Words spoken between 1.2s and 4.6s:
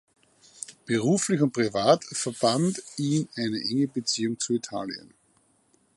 und privat verband ihn eine enge Beziehung zu